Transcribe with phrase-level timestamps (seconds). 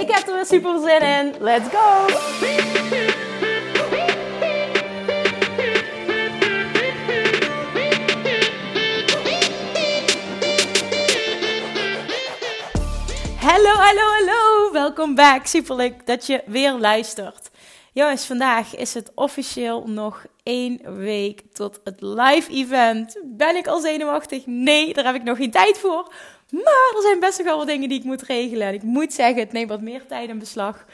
[0.00, 1.34] Ik heb er weer super zin in.
[1.40, 2.06] Let's go!
[13.40, 14.72] Hallo, hallo, hallo.
[14.72, 15.46] Welkom back.
[15.46, 17.50] Super leuk dat je weer luistert.
[17.92, 23.20] Jongens, vandaag is het officieel nog één week tot het live event.
[23.24, 24.46] Ben ik al zenuwachtig?
[24.46, 26.12] Nee, daar heb ik nog geen tijd voor.
[26.50, 28.66] Maar er zijn best wel wat dingen die ik moet regelen.
[28.66, 30.84] En ik moet zeggen, het neemt wat meer tijd in beslag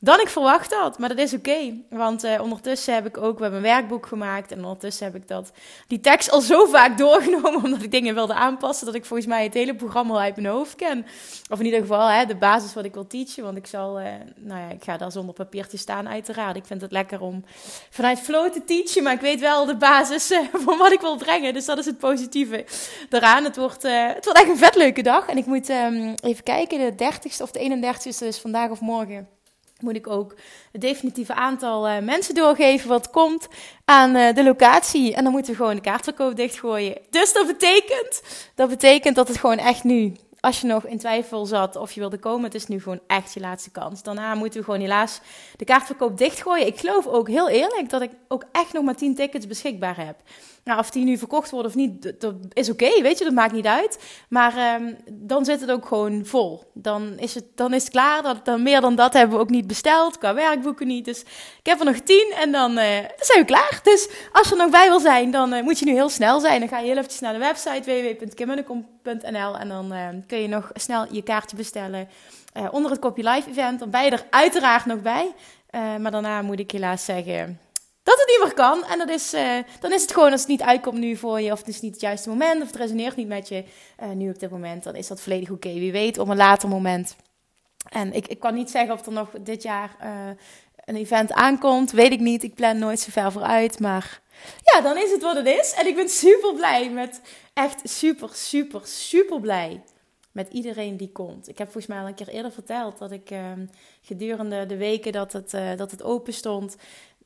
[0.00, 0.98] dan ik verwacht had.
[0.98, 1.74] Maar dat is oké.
[1.88, 4.52] want uh, ondertussen heb ik ook we hebben een werkboek gemaakt.
[4.52, 5.52] En ondertussen heb ik dat,
[5.86, 7.64] die tekst al zo vaak doorgenomen.
[7.64, 8.86] Omdat ik dingen wilde aanpassen.
[8.86, 11.06] Dat ik volgens mij het hele programma al uit mijn hoofd ken.
[11.50, 13.44] Of in ieder geval hè, de basis wat ik wil teachen.
[13.44, 14.06] Want ik zal, uh,
[14.36, 16.56] nou ja, ik ga daar zonder papiertje staan uiteraard.
[16.56, 17.44] Ik vind het lekker om
[17.90, 19.02] vanuit flow te teachen.
[19.02, 21.54] Maar ik weet wel de basis uh, van wat ik wil brengen.
[21.54, 22.64] Dus dat is het positieve
[23.10, 23.44] eraan.
[23.44, 25.26] Het wordt, het wordt echt een vet leuke dag.
[25.26, 26.96] En ik moet um, even kijken.
[26.96, 29.38] De 30ste of de 31ste is vandaag of morgen
[29.82, 30.34] moet ik ook
[30.72, 33.48] het definitieve aantal uh, mensen doorgeven wat komt
[33.84, 35.14] aan uh, de locatie.
[35.14, 36.98] En dan moeten we gewoon de kaartverkoop dichtgooien.
[37.10, 38.22] Dus dat betekent,
[38.54, 42.00] dat betekent dat het gewoon echt nu als je nog in twijfel zat of je
[42.00, 44.02] wilde komen, het is nu gewoon echt je laatste kans.
[44.02, 45.20] Daarna moeten we gewoon helaas
[45.56, 46.66] de kaartverkoop dichtgooien.
[46.66, 50.16] Ik geloof ook heel eerlijk dat ik ook echt nog maar 10 tickets beschikbaar heb.
[50.64, 53.52] Nou, of die nu verkocht worden of niet, dat is oké, weet je, dat maakt
[53.52, 53.98] niet uit.
[54.28, 56.70] Maar um, dan zit het ook gewoon vol.
[56.74, 58.22] Dan is het, dan is klaar.
[58.22, 61.04] Dat, dan meer dan dat hebben we ook niet besteld, qua werkboeken niet.
[61.04, 61.20] Dus
[61.58, 63.80] ik heb er nog 10 en dan, uh, dan zijn we klaar.
[63.82, 66.40] Dus als je er nog bij wil zijn, dan uh, moet je nu heel snel
[66.40, 66.60] zijn.
[66.60, 70.70] Dan ga je heel eventjes naar de website www.kimmunnekom.nl en dan uh, kun je nog
[70.74, 72.08] snel je kaartje bestellen
[72.70, 73.78] onder het Copy Live event.
[73.78, 75.32] Dan ben je er uiteraard nog bij.
[75.72, 77.69] maar daarna moet ik helaas zeggen
[78.38, 78.84] niet kan.
[78.84, 81.52] En dat is, uh, dan is het gewoon als het niet uitkomt nu voor je,
[81.52, 83.64] of het is niet het juiste moment, of het resoneert niet met je
[84.02, 85.72] uh, nu op dit moment, dan is dat volledig oké.
[85.72, 87.16] Wie weet, op een later moment.
[87.88, 90.08] En ik, ik kan niet zeggen of er nog dit jaar uh,
[90.84, 92.42] een event aankomt, weet ik niet.
[92.42, 94.20] Ik plan nooit zo ver vooruit, maar
[94.62, 95.72] ja, dan is het wat het is.
[95.72, 97.20] En ik ben super blij met,
[97.52, 99.82] echt super, super, super blij
[100.32, 101.48] met iedereen die komt.
[101.48, 103.66] Ik heb volgens mij al een keer eerder verteld dat ik ehm,
[104.02, 106.76] gedurende de weken dat het, dat het open stond,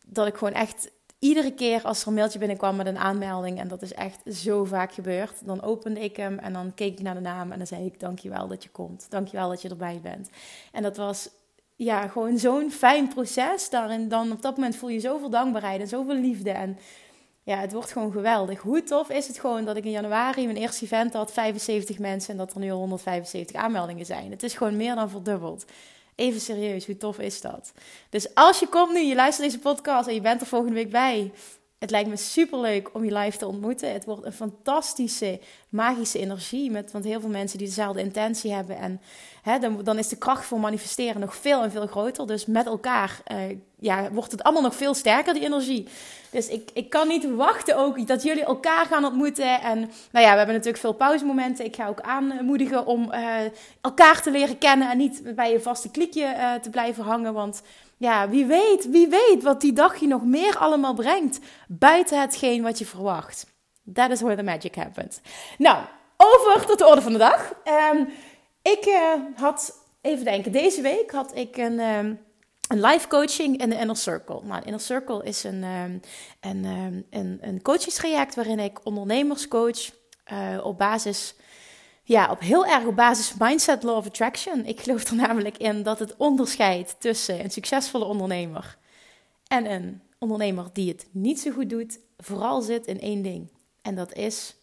[0.06, 0.90] dat ik gewoon echt
[1.24, 4.64] iedere keer als er een mailtje binnenkwam met een aanmelding, en dat is echt zo
[4.64, 7.66] vaak gebeurd, dan opende ik hem en dan keek ik naar de naam en dan
[7.66, 9.06] zei ik: Dankjewel dat je komt.
[9.08, 10.28] Dankjewel dat je erbij bent.
[10.72, 11.28] En dat was
[11.76, 13.70] ja, gewoon zo'n fijn proces.
[13.70, 16.50] Daarin dan op dat moment voel je zoveel dankbaarheid en zoveel liefde.
[16.50, 16.78] En
[17.42, 18.60] ja, het wordt gewoon geweldig.
[18.60, 22.30] Hoe tof is het gewoon dat ik in januari mijn eerste event had, 75 mensen,
[22.30, 24.30] en dat er nu al 175 aanmeldingen zijn.
[24.30, 25.64] Het is gewoon meer dan verdubbeld.
[26.14, 27.72] Even serieus, hoe tof is dat?
[28.10, 30.90] Dus als je komt nu, je luistert deze podcast en je bent er volgende week
[30.90, 31.32] bij.
[31.78, 33.92] Het lijkt me super leuk om je live te ontmoeten.
[33.92, 36.70] Het wordt een fantastische, magische energie.
[36.70, 38.76] Met, want heel veel mensen die dezelfde intentie hebben.
[38.76, 39.00] En
[39.82, 42.26] dan, is de kracht voor manifesteren nog veel en veel groter.
[42.26, 43.38] Dus met elkaar uh,
[43.78, 45.88] ja, wordt het allemaal nog veel sterker, die energie.
[46.30, 49.60] Dus ik, ik kan niet wachten ook dat jullie elkaar gaan ontmoeten.
[49.60, 49.78] En
[50.10, 51.64] nou ja, we hebben natuurlijk veel pauzemomenten.
[51.64, 53.36] Ik ga ook aanmoedigen om uh,
[53.80, 54.90] elkaar te leren kennen.
[54.90, 57.32] En niet bij je vaste klikje uh, te blijven hangen.
[57.32, 57.62] Want
[57.96, 61.40] ja, wie weet, wie weet wat die dag je nog meer allemaal brengt.
[61.68, 63.46] Buiten hetgeen wat je verwacht.
[63.92, 65.20] That is where the magic happens.
[65.58, 65.84] Nou,
[66.16, 67.52] over tot de orde van de dag.
[67.92, 68.08] Um,
[68.72, 71.80] ik uh, had, even denken, deze week had ik een...
[71.80, 72.20] Um,
[72.68, 74.40] een live coaching in de Inner Circle.
[74.42, 75.62] Nou, Inner Circle is een,
[76.40, 79.90] een, um, een, een coachingstraject waarin ik ondernemers coach
[80.32, 81.34] uh, op basis
[82.02, 84.66] ja, op heel erg op basis mindset law of attraction.
[84.66, 88.78] Ik geloof er namelijk in dat het onderscheid tussen een succesvolle ondernemer
[89.46, 93.50] en een ondernemer die het niet zo goed doet, vooral zit in één ding.
[93.82, 94.56] En dat is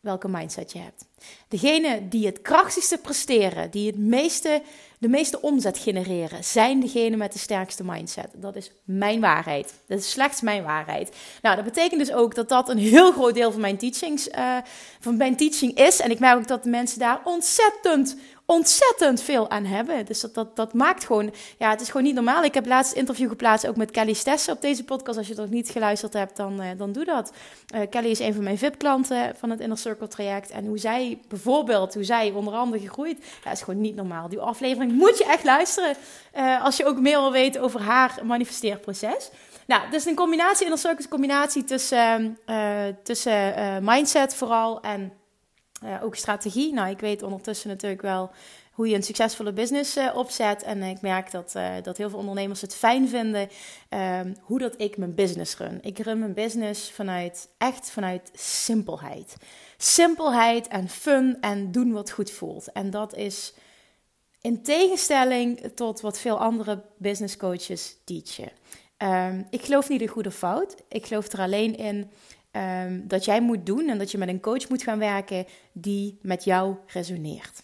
[0.00, 1.04] welke mindset je hebt.
[1.48, 4.62] Degene die het krachtigste presteren, die het meeste,
[4.98, 8.28] de meeste omzet genereren, zijn degene met de sterkste mindset.
[8.34, 9.74] Dat is mijn waarheid.
[9.86, 11.16] Dat is slechts mijn waarheid.
[11.42, 14.56] Nou, dat betekent dus ook dat dat een heel groot deel van mijn teachings, uh,
[15.00, 16.00] van mijn teaching is.
[16.00, 18.16] En ik merk ook dat de mensen daar ontzettend
[18.50, 20.06] ontzettend veel aan hebben.
[20.06, 22.44] Dus dat, dat, dat maakt gewoon, ja, het is gewoon niet normaal.
[22.44, 25.18] Ik heb laatst interview geplaatst ook met Kelly Stessen op deze podcast.
[25.18, 27.32] Als je het nog niet geluisterd hebt, dan, uh, dan doe dat.
[27.74, 30.50] Uh, Kelly is een van mijn VIP-klanten van het Inner Circle traject.
[30.50, 34.28] En hoe zij bijvoorbeeld, hoe zij onder andere gegroeid, is gewoon niet normaal.
[34.28, 35.96] Die aflevering moet je echt luisteren
[36.36, 39.30] uh, als je ook meer wil weten over haar manifesteerproces.
[39.66, 42.38] Nou, dus een combinatie, Inner Circle is een combinatie tussen,
[43.02, 43.54] tussen
[43.84, 45.12] mindset vooral en
[45.84, 46.72] uh, ook strategie.
[46.72, 48.30] Nou, ik weet ondertussen natuurlijk wel
[48.72, 50.62] hoe je een succesvolle business uh, opzet.
[50.62, 53.48] En ik merk dat, uh, dat heel veel ondernemers het fijn vinden
[53.88, 55.78] ehm, hoe dat ik mijn business run.
[55.82, 59.36] Ik run mijn business vanuit echt vanuit simpelheid.
[59.76, 62.72] Simpelheid en fun en doen wat goed voelt.
[62.72, 63.54] En dat is
[64.40, 68.52] in tegenstelling tot wat veel andere business coaches teachen.
[68.98, 70.76] Um, ik geloof niet in goede fout.
[70.88, 72.10] Ik geloof er alleen in
[72.52, 76.18] um, dat jij moet doen en dat je met een coach moet gaan werken die
[76.22, 77.62] met jou resoneert.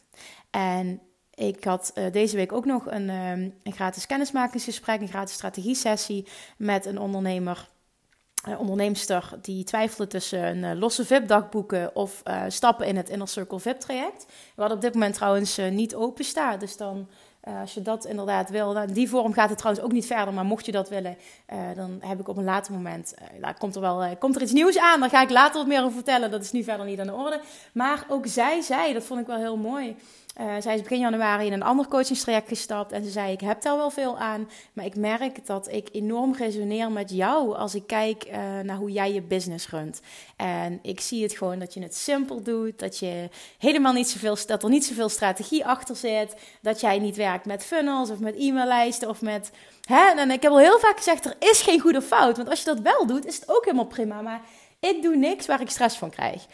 [0.50, 1.00] En
[1.34, 6.26] ik had uh, deze week ook nog een, um, een gratis kennismakingsgesprek, een gratis strategie-sessie
[6.56, 7.68] met een ondernemer.
[8.48, 13.60] Uh, onderneemster die twijfelde tussen een uh, losse VIP-dagboeken of stappen in het Inner Circle
[13.60, 14.26] VIP-traject.
[14.54, 16.60] Wat op dit moment trouwens niet open staat.
[16.60, 17.08] Dus dan
[17.48, 20.34] uh, als je dat inderdaad wil, nou, die vorm gaat het trouwens ook niet verder.
[20.34, 21.16] Maar mocht je dat willen,
[21.52, 24.42] uh, dan heb ik op een later moment, uh, nou, komt er wel komt er
[24.42, 25.00] iets nieuws aan.
[25.00, 26.30] Daar ga ik later wat meer over vertellen.
[26.30, 27.40] Dat is nu verder niet aan de orde.
[27.72, 29.96] Maar ook zij zei, dat vond ik wel heel mooi.
[30.40, 33.62] Uh, zij is begin januari in een ander coachingstraject gestapt en ze zei: Ik heb
[33.62, 37.86] daar wel veel aan, maar ik merk dat ik enorm resoneer met jou als ik
[37.86, 40.00] kijk uh, naar hoe jij je business runt.
[40.36, 43.28] En ik zie het gewoon dat je het simpel doet, dat, je
[43.58, 47.64] helemaal niet zoveel, dat er niet zoveel strategie achter zit, dat jij niet werkt met
[47.64, 49.50] funnels of met e-maillijsten of met.
[49.84, 50.10] Hè?
[50.16, 52.64] En ik heb al heel vaak gezegd: er is geen goede fout, want als je
[52.64, 54.20] dat wel doet, is het ook helemaal prima.
[54.20, 54.40] Maar
[54.80, 56.46] ik doe niks waar ik stress van krijg.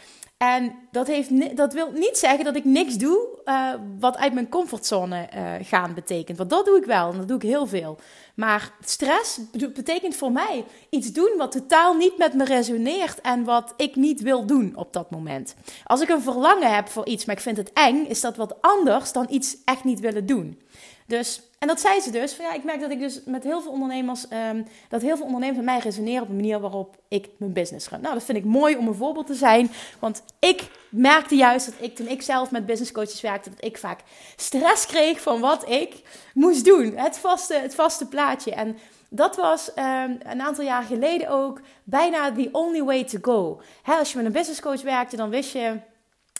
[0.43, 4.49] En dat, heeft, dat wil niet zeggen dat ik niks doe uh, wat uit mijn
[4.49, 6.39] comfortzone uh, gaan betekent.
[6.39, 7.99] Want dat doe ik wel en dat doe ik heel veel.
[8.35, 9.41] Maar stress
[9.75, 14.21] betekent voor mij iets doen wat totaal niet met me resoneert en wat ik niet
[14.21, 15.55] wil doen op dat moment.
[15.85, 18.57] Als ik een verlangen heb voor iets, maar ik vind het eng, is dat wat
[18.61, 20.63] anders dan iets echt niet willen doen.
[21.07, 22.35] Dus, en dat zei ze dus.
[22.35, 25.27] Van, ja, ik merk dat ik dus met heel veel ondernemers, um, dat heel veel
[25.27, 28.01] ondernemers met mij resoneren op de manier waarop ik mijn business run.
[28.01, 29.71] Nou, dat vind ik mooi om een voorbeeld te zijn.
[29.99, 33.79] Want ik merkte juist dat ik, toen ik zelf met business coaches werkte, dat ik
[33.79, 34.01] vaak
[34.37, 36.03] stress kreeg van wat ik
[36.35, 36.97] moest doen.
[36.97, 38.53] Het vaste, het vaste plaatje.
[38.55, 38.79] En
[39.09, 43.61] dat was um, een aantal jaar geleden ook bijna the only way to go.
[43.85, 45.81] Als je met een business coach werkte, dan wist je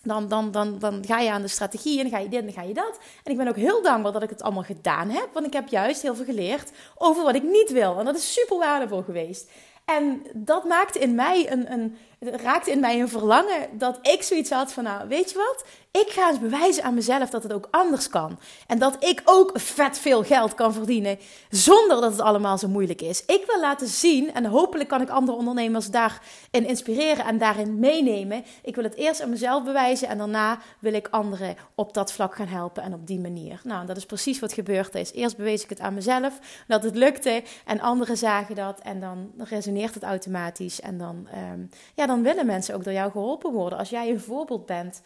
[0.03, 2.45] dan, dan, dan, dan ga je aan de strategie en dan ga je dit en
[2.45, 2.99] dan ga je dat.
[3.25, 5.29] En ik ben ook heel dankbaar dat ik het allemaal gedaan heb.
[5.33, 7.99] Want ik heb juist heel veel geleerd over wat ik niet wil.
[7.99, 9.51] En dat is super waardevol geweest.
[9.85, 11.97] En dat maakte in mij een, een,
[12.31, 15.65] raakte in mij een verlangen dat ik zoiets had van, nou, weet je wat?
[15.93, 18.39] Ik ga eens bewijzen aan mezelf dat het ook anders kan.
[18.67, 21.19] En dat ik ook vet veel geld kan verdienen
[21.51, 23.25] zonder dat het allemaal zo moeilijk is.
[23.25, 26.21] Ik wil laten zien, en hopelijk kan ik andere ondernemers daarin
[26.51, 28.45] inspireren en daarin meenemen.
[28.63, 32.35] Ik wil het eerst aan mezelf bewijzen en daarna wil ik anderen op dat vlak
[32.35, 33.61] gaan helpen en op die manier.
[33.65, 35.13] Nou, dat is precies wat gebeurd is.
[35.13, 39.31] Eerst bewees ik het aan mezelf, dat het lukte en anderen zagen dat en dan
[39.37, 40.81] resoneert het automatisch.
[40.81, 43.79] En dan, um, ja, dan willen mensen ook door jou geholpen worden.
[43.79, 45.03] Als jij een voorbeeld bent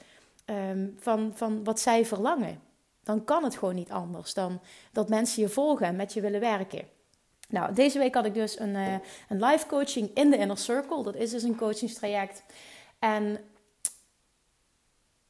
[0.47, 2.61] um, van, van wat zij verlangen.
[3.03, 4.61] Dan kan het gewoon niet anders dan
[4.93, 6.89] dat mensen je volgen en met je willen werken.
[7.49, 8.95] Nou, deze week had ik dus een, uh,
[9.29, 11.03] een live coaching in de Inner Circle.
[11.03, 12.43] Dat is dus een coachingstraject.
[12.99, 13.39] En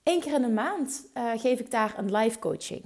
[0.02, 2.83] één keer in de maand uh, geef ik daar een live coaching.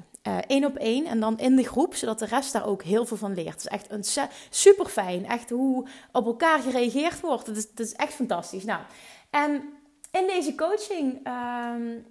[0.51, 3.17] Uh, op één en dan in de groep, zodat de rest daar ook heel veel
[3.17, 3.49] van leert.
[3.49, 5.27] Het is echt een super fijn.
[5.27, 7.47] Echt hoe op elkaar gereageerd wordt.
[7.47, 8.65] Het is, het is echt fantastisch.
[8.65, 8.83] Nou,
[9.31, 9.63] en
[10.11, 12.07] in deze coaching um,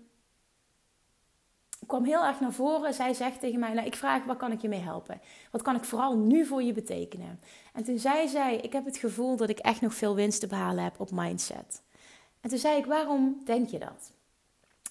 [1.87, 2.93] kwam heel erg naar voren.
[2.93, 5.21] Zij zegt tegen mij: nou, Ik vraag, wat kan ik je mee helpen?
[5.51, 7.39] Wat kan ik vooral nu voor je betekenen?
[7.73, 10.47] En toen zei zij: Ik heb het gevoel dat ik echt nog veel winst te
[10.47, 11.81] behalen heb op mindset.
[12.41, 14.11] En toen zei ik: Waarom denk je dat?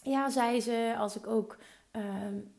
[0.03, 1.57] Ja, zei ze, als ik ook
[1.99, 2.05] uh,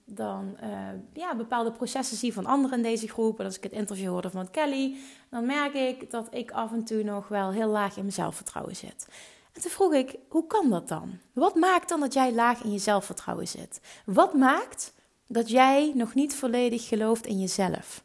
[0.06, 0.70] dan uh,
[1.14, 3.40] ja, bepaalde processen zie van anderen in deze groep.
[3.40, 4.96] En als ik het interview hoorde van Kelly,
[5.30, 8.76] dan merk ik dat ik af en toe nog wel heel laag in mijn zelfvertrouwen
[8.76, 9.08] zit.
[9.54, 11.20] En toen vroeg ik, hoe kan dat dan?
[11.34, 13.82] Wat maakt dan dat jij laag in je zelfvertrouwen zit?
[14.06, 14.94] Wat maakt
[15.28, 18.04] dat jij nog niet volledig gelooft in jezelf?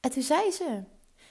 [0.00, 0.82] En toen zei ze,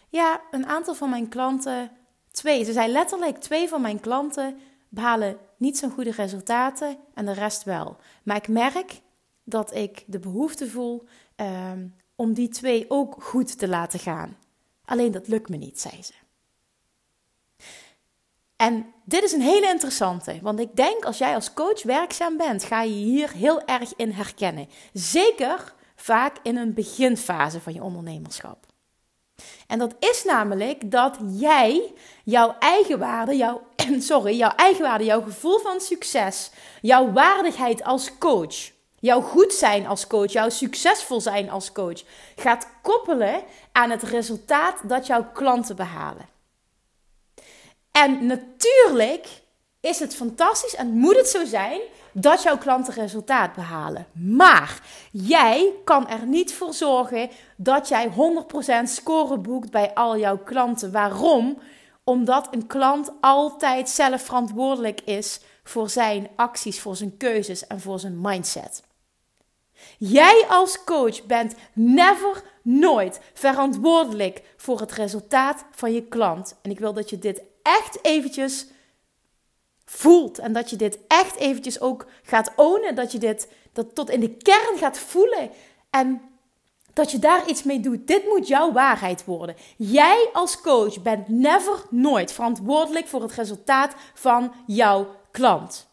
[0.09, 1.91] ja, een aantal van mijn klanten,
[2.31, 4.57] twee, ze zei letterlijk, twee van mijn klanten
[4.89, 7.97] behalen niet zo'n goede resultaten en de rest wel.
[8.23, 9.01] Maar ik merk
[9.43, 14.37] dat ik de behoefte voel um, om die twee ook goed te laten gaan.
[14.85, 16.13] Alleen dat lukt me niet, zei ze.
[18.55, 22.63] En dit is een hele interessante, want ik denk als jij als coach werkzaam bent,
[22.63, 24.69] ga je hier heel erg in herkennen.
[24.93, 28.66] Zeker vaak in een beginfase van je ondernemerschap.
[29.67, 33.61] En dat is namelijk dat jij jouw eigen waarde, jouw,
[33.99, 36.51] sorry, jouw eigen waarde, jouw gevoel van succes,
[36.81, 42.03] jouw waardigheid als coach, jouw goed zijn als coach, jouw succesvol zijn als coach,
[42.35, 46.29] gaat koppelen aan het resultaat dat jouw klanten behalen.
[47.91, 49.27] En natuurlijk
[49.79, 51.81] is het fantastisch en moet het zo zijn
[52.19, 54.07] dat jouw klanten resultaat behalen.
[54.13, 54.81] Maar
[55.11, 58.11] jij kan er niet voor zorgen dat jij 100%
[58.83, 60.91] score boekt bij al jouw klanten.
[60.91, 61.57] Waarom?
[62.03, 67.99] Omdat een klant altijd zelf verantwoordelijk is voor zijn acties, voor zijn keuzes en voor
[67.99, 68.83] zijn mindset.
[69.97, 76.55] Jij als coach bent never, nooit verantwoordelijk voor het resultaat van je klant.
[76.61, 78.67] En ik wil dat je dit echt eventjes
[79.89, 80.39] voelt.
[80.39, 82.95] En dat je dit echt eventjes ook gaat ownen.
[82.95, 85.49] Dat je dit dat tot in de kern gaat voelen.
[85.89, 86.21] En
[86.93, 88.07] dat je daar iets mee doet.
[88.07, 89.55] Dit moet jouw waarheid worden.
[89.77, 95.87] Jij als coach bent never, nooit verantwoordelijk voor het resultaat van jouw klant.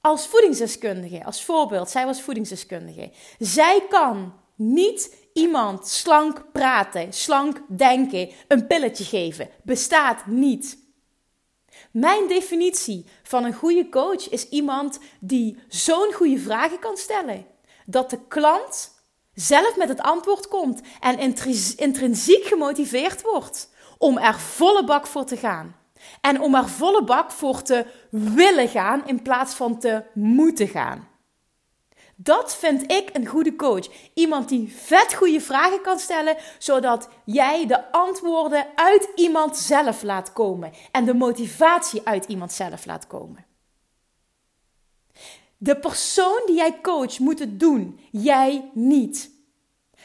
[0.00, 3.10] Als voedingsdeskundige, als voorbeeld, zij was voedingsdeskundige.
[3.38, 9.48] Zij kan niet iemand slank praten, slank denken, een pilletje geven.
[9.62, 10.79] Bestaat niet.
[11.90, 17.46] Mijn definitie van een goede coach is iemand die zo'n goede vragen kan stellen.
[17.86, 18.90] Dat de klant
[19.34, 21.18] zelf met het antwoord komt en
[21.76, 25.76] intrinsiek gemotiveerd wordt om er volle bak voor te gaan.
[26.20, 31.08] En om er volle bak voor te willen gaan in plaats van te moeten gaan.
[32.22, 33.88] Dat vind ik een goede coach.
[34.14, 40.32] Iemand die vet goede vragen kan stellen, zodat jij de antwoorden uit iemand zelf laat
[40.32, 43.44] komen en de motivatie uit iemand zelf laat komen.
[45.56, 49.30] De persoon die jij coach moet het doen, jij niet.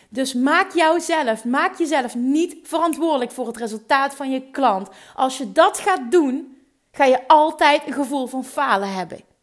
[0.10, 4.90] Dus maak jouzelf, maak jezelf niet verantwoordelijk voor het resultaat van je klant.
[5.16, 6.58] Als je dat gaat doen,
[6.92, 9.35] ga je altijd een gevoel van falen hebben.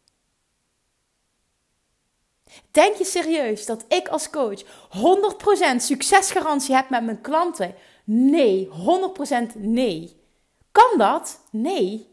[2.71, 4.65] Denk je serieus dat ik als coach 100%
[5.77, 7.75] succesgarantie heb met mijn klanten?
[8.03, 8.69] Nee,
[9.53, 10.21] 100% nee.
[10.71, 11.39] Kan dat?
[11.51, 12.07] Nee.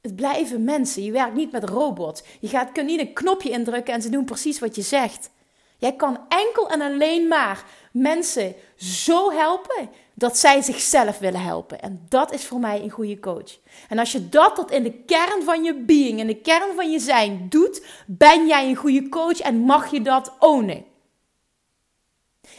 [0.00, 1.02] Het blijven mensen.
[1.02, 2.22] Je werkt niet met robots.
[2.40, 5.30] Je gaat, kunt niet een knopje indrukken en ze doen precies wat je zegt.
[5.78, 11.80] Jij kan enkel en alleen maar mensen zo helpen dat zij zichzelf willen helpen.
[11.80, 13.58] En dat is voor mij een goede coach.
[13.88, 16.90] En als je dat tot in de kern van je being, in de kern van
[16.90, 20.84] je zijn doet, ben jij een goede coach en mag je dat ownen.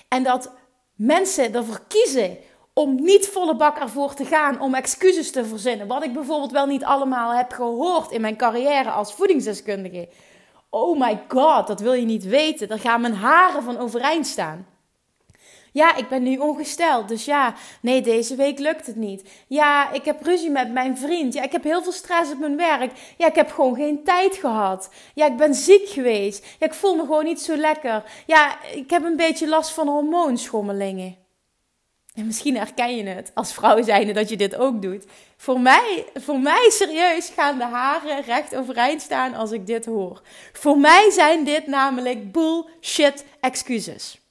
[0.08, 0.52] En dat
[0.96, 2.38] mensen ervoor kiezen
[2.74, 5.88] om niet volle bak ervoor te gaan, om excuses te verzinnen.
[5.88, 10.10] Wat ik bijvoorbeeld wel niet allemaal heb gehoord in mijn carrière als voedingsdeskundige.
[10.70, 12.68] Oh my god, dat wil je niet weten.
[12.68, 14.68] Daar gaan mijn haren van overeind staan.
[15.76, 17.08] Ja, ik ben nu ongesteld.
[17.08, 19.30] Dus ja, nee, deze week lukt het niet.
[19.48, 21.34] Ja, ik heb ruzie met mijn vriend.
[21.34, 22.92] Ja, ik heb heel veel stress op mijn werk.
[23.18, 24.90] Ja, ik heb gewoon geen tijd gehad.
[25.14, 26.46] Ja, ik ben ziek geweest.
[26.60, 28.04] Ja, ik voel me gewoon niet zo lekker.
[28.26, 31.16] Ja, ik heb een beetje last van hormoonschommelingen.
[32.14, 35.06] En misschien herken je het als vrouw zijnde dat je dit ook doet.
[35.38, 40.22] Voor mij, voor mij serieus gaan de haren recht overeind staan als ik dit hoor.
[40.54, 44.25] Voor mij zijn dit namelijk bullshit excuses.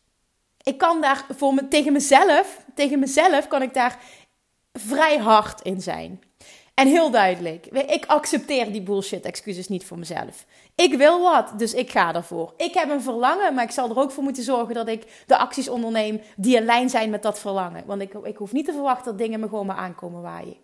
[0.64, 3.98] Ik kan daar voor me, tegen mezelf, tegen mezelf kan ik daar
[4.72, 6.22] vrij hard in zijn.
[6.74, 10.44] En heel duidelijk, ik accepteer die bullshit excuses niet voor mezelf.
[10.74, 12.54] Ik wil wat, dus ik ga ervoor.
[12.56, 15.36] Ik heb een verlangen, maar ik zal er ook voor moeten zorgen dat ik de
[15.36, 17.86] acties onderneem die in lijn zijn met dat verlangen.
[17.86, 20.56] Want ik, ik hoef niet te verwachten dat dingen me gewoon maar aankomen waaien.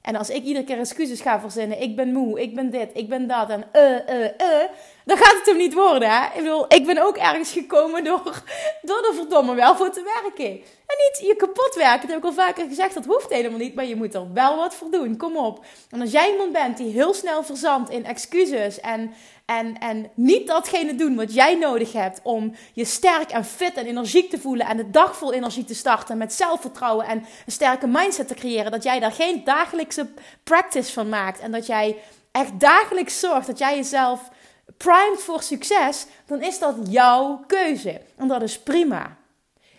[0.00, 3.08] En als ik iedere keer excuses ga verzinnen, ik ben moe, ik ben dit, ik
[3.08, 4.70] ben dat en eh, eh, eh,
[5.10, 6.10] dan gaat het hem niet worden.
[6.10, 6.26] Hè?
[6.26, 8.42] Ik bedoel, ik ben ook ergens gekomen door,
[8.82, 10.50] door er verdomme wel voor te werken.
[10.86, 13.74] En niet je kapot werken, dat heb ik al vaker gezegd, dat hoeft helemaal niet,
[13.74, 15.16] maar je moet er wel wat voor doen.
[15.16, 15.64] Kom op.
[15.90, 19.12] En als jij iemand bent die heel snel verzandt in excuses en,
[19.46, 23.86] en, en niet datgene doen wat jij nodig hebt om je sterk en fit en
[23.86, 27.86] energiek te voelen en de dag vol energie te starten met zelfvertrouwen en een sterke
[27.86, 30.08] mindset te creëren, dat jij daar geen dagelijkse
[30.44, 31.96] practice van maakt en dat jij
[32.32, 34.30] echt dagelijks zorgt dat jij jezelf
[34.76, 38.00] primed voor succes, dan is dat jouw keuze.
[38.16, 39.18] En dat is prima.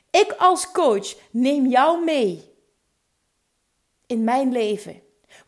[0.09, 2.43] Ik als coach neem jou mee
[4.05, 5.01] in mijn leven.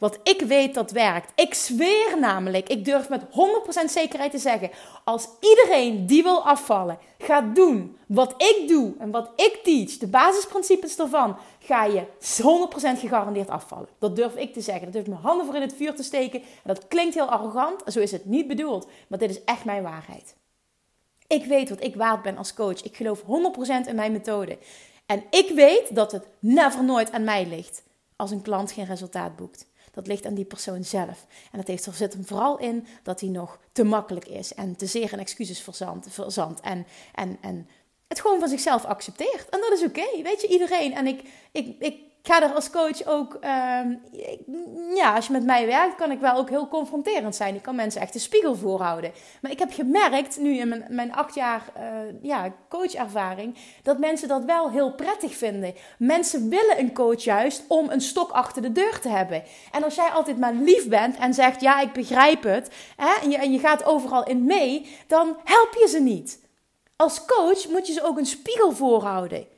[0.03, 1.31] Wat ik weet dat werkt.
[1.35, 3.25] Ik zweer namelijk, ik durf met 100%
[3.85, 4.71] zekerheid te zeggen:
[5.03, 10.07] als iedereen die wil afvallen gaat doen wat ik doe en wat ik teach, de
[10.07, 12.03] basisprincipes ervan, ga je
[12.95, 13.87] 100% gegarandeerd afvallen.
[13.99, 14.83] Dat durf ik te zeggen.
[14.83, 16.39] Dat durf ik mijn handen voor in het vuur te steken.
[16.41, 19.83] En dat klinkt heel arrogant, zo is het niet bedoeld, maar dit is echt mijn
[19.83, 20.35] waarheid.
[21.27, 22.83] Ik weet wat ik waard ben als coach.
[22.83, 23.25] Ik geloof 100%
[23.87, 24.57] in mijn methode.
[25.05, 27.83] En ik weet dat het never nooit aan mij ligt
[28.15, 29.71] als een klant geen resultaat boekt.
[29.93, 31.25] Dat ligt aan die persoon zelf.
[31.51, 34.75] En dat heeft, er zit hem vooral in dat hij nog te makkelijk is en
[34.75, 36.85] te zeer in excuses verzand, verzand en,
[37.15, 37.67] en, en
[38.07, 39.49] het gewoon van zichzelf accepteert.
[39.49, 40.93] En dat is oké, weet je, iedereen.
[40.93, 41.95] En ik, ik, ik
[42.27, 43.79] ga er als coach ook, uh,
[44.95, 47.55] ja, als je met mij werkt, kan ik wel ook heel confronterend zijn.
[47.55, 49.11] Ik kan mensen echt de spiegel voorhouden.
[49.41, 51.83] Maar ik heb gemerkt, nu in mijn, mijn acht jaar uh,
[52.21, 55.73] ja, coachervaring, dat mensen dat wel heel prettig vinden.
[55.97, 59.43] Mensen willen een coach juist om een stok achter de deur te hebben.
[59.71, 63.29] En als jij altijd maar lief bent en zegt, ja, ik begrijp het, hè, en,
[63.29, 66.41] je, en je gaat overal in mee, dan help je ze niet.
[66.95, 69.52] Als coach moet je ze ook een spiegel voorhouden.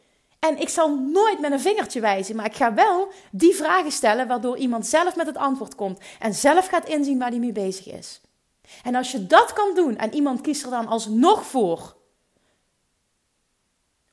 [0.47, 4.27] En ik zal nooit met een vingertje wijzen, maar ik ga wel die vragen stellen
[4.27, 7.93] waardoor iemand zelf met het antwoord komt en zelf gaat inzien waar hij mee bezig
[7.93, 8.21] is.
[8.83, 11.95] En als je dat kan doen en iemand kiest er dan alsnog voor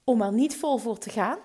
[0.05, 1.39] om er niet vol voor te gaan,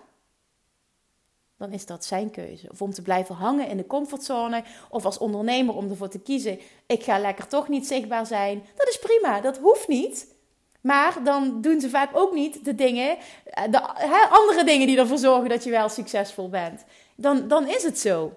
[1.58, 2.70] dan is dat zijn keuze.
[2.72, 6.60] Of om te blijven hangen in de comfortzone, of als ondernemer om ervoor te kiezen:
[6.86, 8.66] ik ga lekker toch niet zichtbaar zijn.
[8.76, 10.36] Dat is prima, dat hoeft niet.
[10.88, 13.82] Maar dan doen ze vaak ook niet de dingen, eh, de
[14.30, 16.84] andere dingen die ervoor zorgen dat je wel succesvol bent.
[17.16, 18.34] Dan, dan is het zo.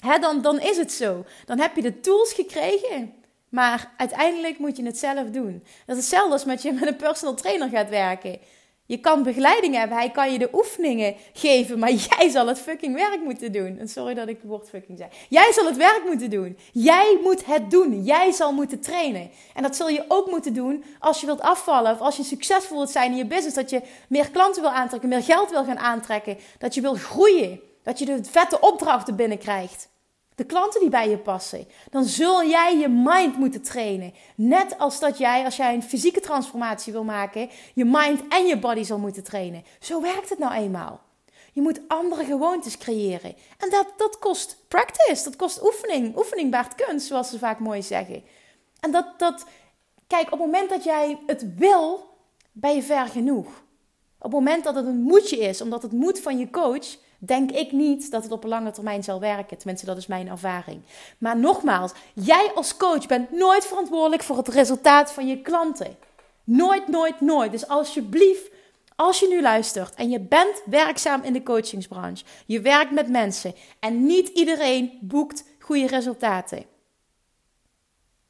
[0.00, 1.24] Hè, dan, dan is het zo.
[1.46, 3.14] Dan heb je de tools gekregen.
[3.48, 5.64] Maar uiteindelijk moet je het zelf doen.
[5.86, 8.38] Dat is hetzelfde als met je met een personal trainer gaat werken.
[8.90, 12.94] Je kan begeleiding hebben, hij kan je de oefeningen geven, maar jij zal het fucking
[12.94, 13.78] werk moeten doen.
[13.78, 15.10] En sorry dat ik het woord fucking zei.
[15.28, 16.58] Jij zal het werk moeten doen.
[16.72, 18.04] Jij moet het doen.
[18.04, 19.30] Jij zal moeten trainen.
[19.54, 22.76] En dat zul je ook moeten doen als je wilt afvallen of als je succesvol
[22.76, 23.54] wilt zijn in je business.
[23.54, 26.38] Dat je meer klanten wil aantrekken, meer geld wil gaan aantrekken.
[26.58, 27.60] Dat je wil groeien.
[27.82, 29.88] Dat je de vette opdrachten binnenkrijgt
[30.34, 31.66] de klanten die bij je passen.
[31.90, 34.14] Dan zul jij je mind moeten trainen.
[34.34, 38.58] Net als dat jij, als jij een fysieke transformatie wil maken, je mind en je
[38.58, 39.64] body zal moeten trainen.
[39.80, 41.00] Zo werkt het nou eenmaal.
[41.52, 43.34] Je moet andere gewoontes creëren.
[43.58, 46.16] En dat, dat kost practice, dat kost oefening.
[46.16, 48.22] Oefening baart kunst, zoals ze vaak mooi zeggen.
[48.80, 49.46] En dat, dat,
[50.06, 52.08] kijk, op het moment dat jij het wil,
[52.52, 53.46] ben je ver genoeg.
[54.18, 57.50] Op het moment dat het een moedje is, omdat het moet van je coach, denk
[57.50, 59.56] ik niet dat het op een lange termijn zal werken.
[59.58, 60.82] Tenminste, dat is mijn ervaring.
[61.18, 65.96] Maar nogmaals, jij als coach bent nooit verantwoordelijk voor het resultaat van je klanten.
[66.44, 67.52] Nooit, nooit, nooit.
[67.52, 68.50] Dus alsjeblieft,
[68.96, 73.54] als je nu luistert en je bent werkzaam in de coachingsbranche, je werkt met mensen
[73.80, 76.64] en niet iedereen boekt goede resultaten.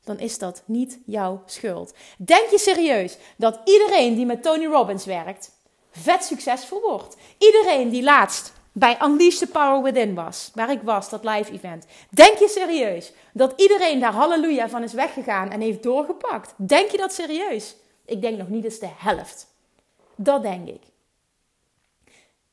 [0.05, 1.94] Dan is dat niet jouw schuld.
[2.18, 5.50] Denk je serieus dat iedereen die met Tony Robbins werkt,
[5.90, 7.16] vet succesvol wordt?
[7.38, 11.87] Iedereen die laatst bij Unleash the Power Within was, waar ik was, dat live event.
[12.11, 16.55] Denk je serieus dat iedereen daar halleluja van is weggegaan en heeft doorgepakt?
[16.57, 17.77] Denk je dat serieus?
[18.05, 19.47] Ik denk nog niet eens de helft.
[20.16, 20.83] Dat denk ik.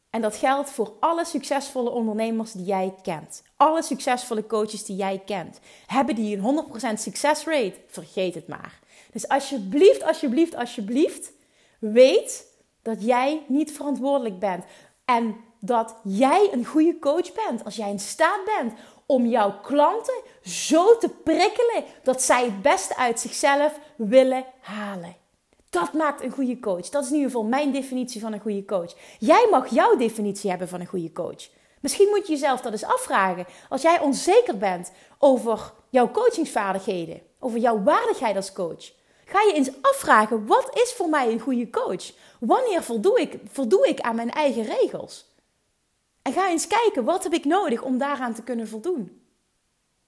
[0.10, 3.44] En dat geldt voor alle succesvolle ondernemers die jij kent.
[3.56, 5.60] Alle succesvolle coaches die jij kent.
[5.86, 6.66] Hebben die een
[6.98, 7.76] 100% succesrate?
[7.88, 8.80] Vergeet het maar.
[9.12, 11.32] Dus alsjeblieft, alsjeblieft, alsjeblieft,
[11.80, 12.46] weet
[12.82, 14.64] dat jij niet verantwoordelijk bent.
[15.06, 17.64] En dat jij een goede coach bent.
[17.64, 18.74] Als jij in staat bent
[19.06, 25.16] om jouw klanten zo te prikkelen dat zij het beste uit zichzelf willen halen.
[25.70, 26.90] Dat maakt een goede coach.
[26.90, 28.94] Dat is in ieder geval mijn definitie van een goede coach.
[29.20, 31.50] Jij mag jouw definitie hebben van een goede coach.
[31.80, 33.46] Misschien moet je jezelf dat eens afvragen.
[33.70, 38.92] Als jij onzeker bent over jouw coachingsvaardigheden, over jouw waardigheid als coach,
[39.26, 42.12] ga je eens afvragen: wat is voor mij een goede coach?
[42.40, 45.26] Wanneer voldoe ik, voldoe ik aan mijn eigen regels?
[46.28, 49.22] En ga eens kijken, wat heb ik nodig om daaraan te kunnen voldoen?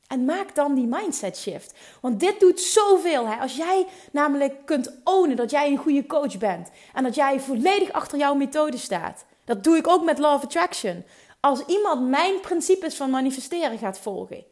[0.08, 1.74] En maak dan die mindset shift.
[2.02, 3.28] Want dit doet zoveel.
[3.28, 3.36] Hè?
[3.36, 6.70] Als jij namelijk kunt ownen dat jij een goede coach bent.
[6.94, 9.26] En dat jij volledig achter jouw methode staat.
[9.46, 11.06] Dat doe ik ook met Law of Attraction.
[11.40, 14.46] Als iemand mijn principes van manifesteren gaat volgen.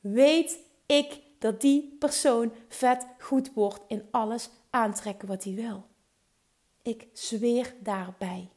[0.00, 5.86] Weet ik dat die persoon vet goed wordt in alles aantrekken wat hij wil.
[6.82, 8.53] Ik zweer daarbij.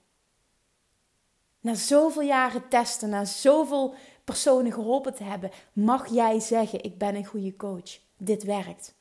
[1.60, 3.93] Na zoveel jaren testen, na zoveel
[4.24, 8.00] personen geholpen te hebben, mag jij zeggen: Ik ben een goede coach.
[8.17, 8.96] Dit werkt.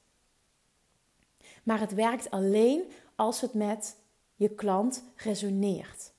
[1.63, 2.83] Maar het werkt alleen
[3.15, 3.97] als het met
[4.35, 6.13] je klant resoneert.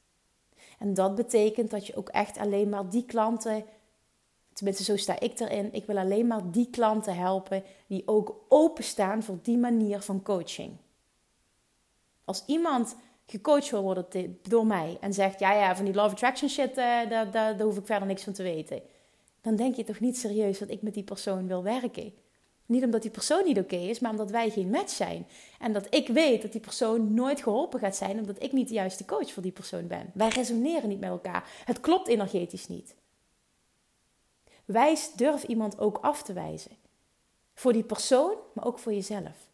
[0.79, 3.65] En dat betekent dat je ook echt alleen maar die klanten
[4.57, 5.73] Tenminste, zo sta ik erin.
[5.73, 10.77] Ik wil alleen maar die klanten helpen die ook openstaan voor die manier van coaching.
[12.25, 12.95] Als iemand
[13.27, 16.75] gecoacht wil worden door mij en zegt: Ja, ja, van die love attraction shit, uh,
[16.75, 18.81] daar, daar, daar hoef ik verder niks van te weten.
[19.41, 22.13] Dan denk je toch niet serieus dat ik met die persoon wil werken.
[22.65, 25.27] Niet omdat die persoon niet oké is, maar omdat wij geen match zijn.
[25.59, 28.73] En dat ik weet dat die persoon nooit geholpen gaat zijn, omdat ik niet de
[28.73, 30.11] juiste coach voor die persoon ben.
[30.13, 31.49] Wij resoneren niet met elkaar.
[31.65, 32.95] Het klopt energetisch niet.
[34.65, 36.71] Wijs, durf iemand ook af te wijzen.
[37.53, 39.46] Voor die persoon, maar ook voor jezelf.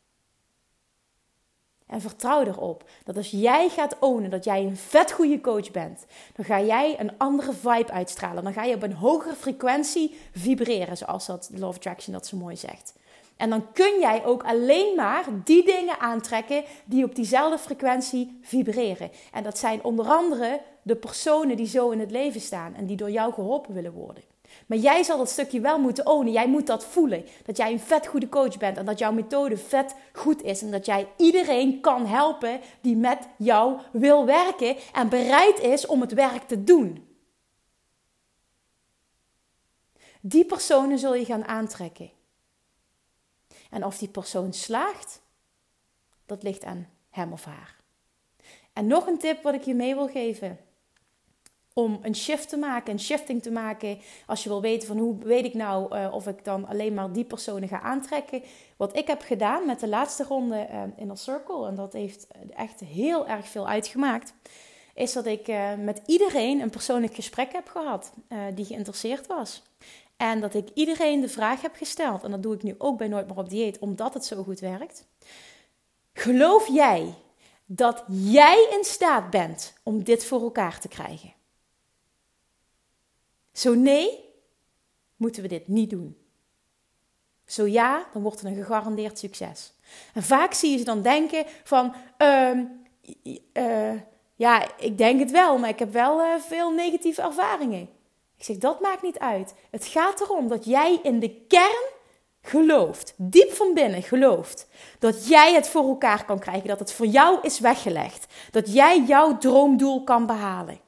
[1.93, 6.05] En vertrouw erop dat als jij gaat ownen dat jij een vet goede coach bent,
[6.35, 8.43] dan ga jij een andere vibe uitstralen.
[8.43, 12.37] Dan ga je op een hogere frequentie vibreren, zoals dat Law of Attraction dat zo
[12.37, 12.93] mooi zegt.
[13.37, 19.11] En dan kun jij ook alleen maar die dingen aantrekken die op diezelfde frequentie vibreren.
[19.31, 22.97] En dat zijn onder andere de personen die zo in het leven staan en die
[22.97, 24.32] door jou geholpen willen worden.
[24.65, 26.33] Maar jij zal dat stukje wel moeten ownen.
[26.33, 27.25] Jij moet dat voelen.
[27.45, 30.61] Dat jij een vet goede coach bent en dat jouw methode vet goed is.
[30.61, 36.01] En dat jij iedereen kan helpen die met jou wil werken en bereid is om
[36.01, 37.07] het werk te doen.
[40.21, 42.11] Die personen zul je gaan aantrekken.
[43.69, 45.21] En of die persoon slaagt,
[46.25, 47.81] dat ligt aan hem of haar.
[48.73, 50.59] En nog een tip wat ik je mee wil geven.
[51.73, 53.99] Om een shift te maken, een shifting te maken.
[54.25, 57.11] Als je wil weten van hoe weet ik nou uh, of ik dan alleen maar
[57.11, 58.41] die personen ga aantrekken.
[58.77, 61.67] Wat ik heb gedaan met de laatste ronde uh, in een circle.
[61.67, 64.33] En dat heeft echt heel erg veel uitgemaakt.
[64.95, 68.13] Is dat ik uh, met iedereen een persoonlijk gesprek heb gehad
[68.53, 69.63] die geïnteresseerd was.
[70.17, 73.07] En dat ik iedereen de vraag heb gesteld, en dat doe ik nu ook bij
[73.07, 75.07] Nooit meer op dieet, omdat het zo goed werkt.
[76.13, 77.13] Geloof jij
[77.65, 81.33] dat jij in staat bent om dit voor elkaar te krijgen?
[83.53, 84.19] Zo nee,
[85.15, 86.17] moeten we dit niet doen.
[87.45, 89.73] Zo ja, dan wordt het een gegarandeerd succes.
[90.13, 92.59] En vaak zie je ze dan denken van, uh,
[93.53, 93.93] uh,
[94.35, 97.89] ja, ik denk het wel, maar ik heb wel uh, veel negatieve ervaringen.
[98.37, 99.53] Ik zeg, dat maakt niet uit.
[99.71, 101.91] Het gaat erom dat jij in de kern
[102.41, 104.67] gelooft, diep van binnen gelooft,
[104.99, 109.01] dat jij het voor elkaar kan krijgen, dat het voor jou is weggelegd, dat jij
[109.01, 110.79] jouw droomdoel kan behalen.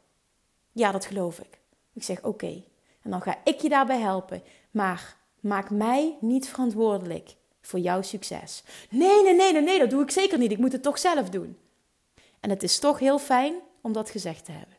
[0.71, 1.54] Ja, dat geloof ik.
[1.95, 2.63] Ik zeg, oké,
[3.01, 8.63] en dan ga ik je daarbij helpen, maar maak mij niet verantwoordelijk voor jouw succes.
[8.89, 10.51] Nee, nee, nee, nee, nee, dat doe ik zeker niet.
[10.51, 11.57] Ik moet het toch zelf doen.
[12.39, 14.75] En het is toch heel fijn om dat gezegd te hebben.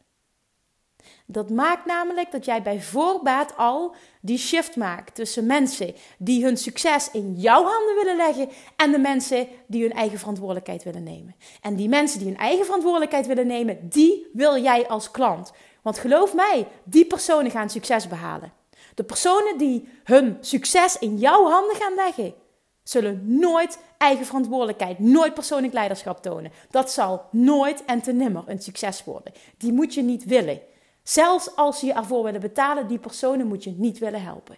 [1.27, 6.57] Dat maakt namelijk dat jij bij voorbaat al die shift maakt tussen mensen die hun
[6.57, 11.35] succes in jouw handen willen leggen en de mensen die hun eigen verantwoordelijkheid willen nemen.
[11.61, 15.53] En die mensen die hun eigen verantwoordelijkheid willen nemen, die wil jij als klant.
[15.87, 18.53] Want geloof mij, die personen gaan succes behalen.
[18.95, 22.35] De personen die hun succes in jouw handen gaan leggen,
[22.83, 26.53] zullen nooit eigen verantwoordelijkheid, nooit persoonlijk leiderschap tonen.
[26.71, 29.33] Dat zal nooit en te nimmer een succes worden.
[29.57, 30.61] Die moet je niet willen.
[31.03, 34.57] Zelfs als je ervoor willen betalen, die personen moet je niet willen helpen.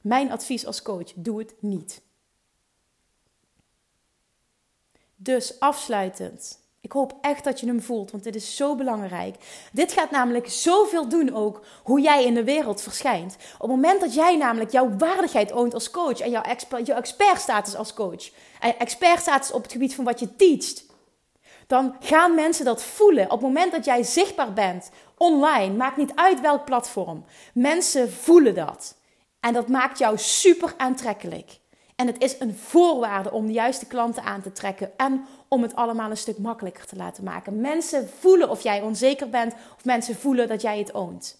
[0.00, 2.02] Mijn advies als coach, doe het niet.
[5.16, 6.67] Dus afsluitend.
[6.88, 9.36] Ik hoop echt dat je hem voelt, want dit is zo belangrijk.
[9.72, 13.36] Dit gaat namelijk zoveel doen ook hoe jij in de wereld verschijnt.
[13.54, 16.96] Op het moment dat jij namelijk jouw waardigheid oont als coach en jouw, expert, jouw
[16.96, 20.84] expertstatus als coach, en expertstatus op het gebied van wat je teacht,
[21.66, 23.24] dan gaan mensen dat voelen.
[23.24, 27.24] Op het moment dat jij zichtbaar bent online, maakt niet uit welk platform.
[27.54, 28.96] Mensen voelen dat.
[29.40, 31.58] En dat maakt jou super aantrekkelijk.
[31.98, 35.74] En het is een voorwaarde om de juiste klanten aan te trekken en om het
[35.74, 37.60] allemaal een stuk makkelijker te laten maken.
[37.60, 41.38] Mensen voelen of jij onzeker bent of mensen voelen dat jij het oont.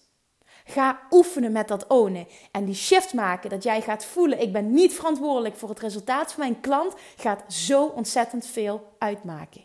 [0.65, 4.71] Ga oefenen met dat ownen en die shift maken dat jij gaat voelen ik ben
[4.71, 9.63] niet verantwoordelijk voor het resultaat van mijn klant gaat zo ontzettend veel uitmaken.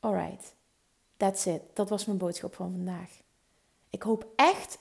[0.00, 0.54] Alright,
[1.16, 1.62] that's it.
[1.74, 3.10] Dat was mijn boodschap van vandaag.
[3.90, 4.78] Ik hoop echt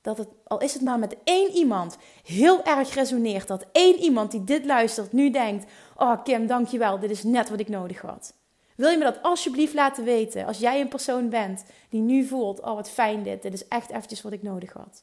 [0.00, 3.48] dat het, al is het maar met één iemand, heel erg resoneert.
[3.48, 7.60] Dat één iemand die dit luistert nu denkt: Oh Kim, dankjewel, dit is net wat
[7.60, 8.34] ik nodig had.
[8.76, 12.60] Wil je me dat alsjeblieft laten weten als jij een persoon bent die nu voelt:
[12.60, 15.02] Oh wat fijn dit, dit is echt eventjes wat ik nodig had.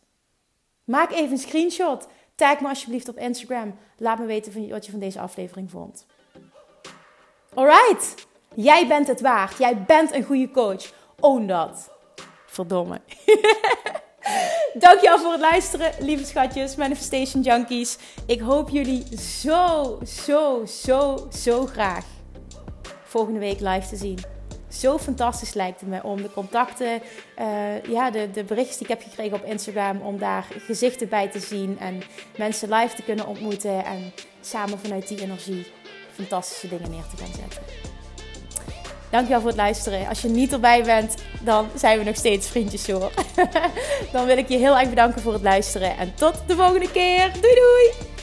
[0.83, 2.07] Maak even een screenshot.
[2.35, 3.75] Tag me alsjeblieft op Instagram.
[3.97, 6.05] Laat me weten wat je van deze aflevering vond.
[7.53, 8.27] Alright.
[8.55, 9.57] Jij bent het waard.
[9.57, 10.93] Jij bent een goede coach.
[11.19, 11.91] Own dat.
[12.45, 13.01] Verdomme.
[14.77, 17.97] Dankjewel voor het luisteren, lieve schatjes, Manifestation Junkies.
[18.25, 22.05] Ik hoop jullie zo, zo, zo, zo graag
[23.03, 24.19] volgende week live te zien.
[24.69, 27.01] zo fantastisch lijkt het me om de contacten,
[27.39, 31.29] uh, ja, de, de berichtjes die ik heb gekregen op Instagram, om daar gezichten bij
[31.29, 32.01] te zien en
[32.37, 35.67] mensen live te kunnen ontmoeten en samen vanuit die energie
[36.11, 37.94] fantastische dingen neer te gaan zetten.
[39.09, 40.07] Dankjewel voor het luisteren.
[40.07, 43.11] Als je niet erbij bent, dan zijn we nog steeds vriendjes hoor.
[44.13, 45.97] dan wil ik je heel erg bedanken voor het luisteren.
[45.97, 47.31] En tot de volgende keer.
[47.41, 48.13] Doei doei!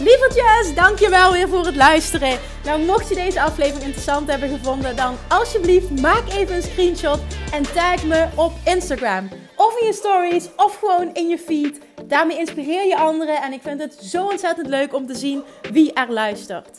[0.00, 2.38] Lievertjes, dankjewel weer voor het luisteren.
[2.64, 7.20] Nou, mocht je deze aflevering interessant hebben gevonden, dan alsjeblieft maak even een screenshot
[7.52, 9.28] en tag me op Instagram.
[9.56, 11.80] Of in je stories, of gewoon in je feed.
[12.04, 15.92] Daarmee inspireer je anderen en ik vind het zo ontzettend leuk om te zien wie
[15.92, 16.78] er luistert.